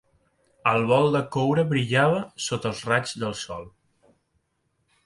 El 0.71 0.85
bol 0.91 1.09
de 1.17 1.21
coure 1.35 1.65
brillava 1.75 2.23
sota 2.47 2.73
els 2.73 2.83
raigs 2.91 3.15
del 3.27 3.39
sol. 3.45 3.71